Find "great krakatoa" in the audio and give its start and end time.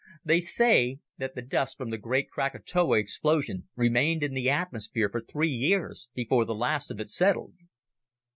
1.99-2.97